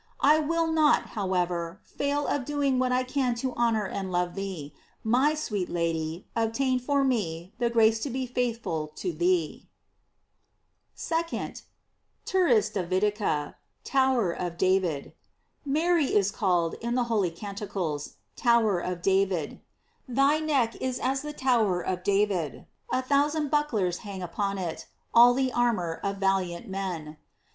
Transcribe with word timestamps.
I 0.23 0.39
will 0.39 0.65
not, 0.65 1.09
however, 1.09 1.79
fail 1.83 2.25
of 2.25 2.43
doing 2.43 2.79
what 2.79 2.91
I 2.91 3.03
can 3.03 3.35
to 3.35 3.53
honor 3.53 3.85
and 3.85 4.11
love 4.11 4.33
thee; 4.33 4.73
my 5.03 5.35
sweet 5.35 5.69
Lady, 5.69 6.25
obtain 6.35 6.79
for 6.79 7.03
me 7.03 7.53
the 7.59 7.69
grace 7.69 7.99
to 7.99 8.09
be 8.09 8.25
faith 8.25 8.63
ful 8.63 8.87
to 8.95 9.13
thee. 9.13 9.69
2nd. 10.97 11.61
"Turris 12.25 12.71
Davidica:" 12.71 13.53
Tower 13.95 14.31
of 14.31 14.57
David. 14.57 15.13
Mary 15.63 16.05
is 16.05 16.31
called, 16.31 16.73
in 16.81 16.95
the 16.95 17.03
holy 17.03 17.29
Canticles, 17.29 18.15
Tower 18.35 18.79
of 18.79 19.03
David: 19.03 19.61
"Thy 20.07 20.39
neck 20.39 20.75
is 20.81 20.97
as 20.97 21.21
the 21.21 21.31
tower 21.31 21.79
of 21.79 22.01
David; 22.03 22.65
a 22.91 23.03
thousand 23.03 23.51
bucklers 23.51 23.99
hang 23.99 24.23
upon 24.23 24.57
it, 24.57 24.87
all 25.13 25.35
the 25.35 25.53
armor 25.53 25.99
of 26.03 26.17
valiant 26.17 26.67
men." 26.67 27.17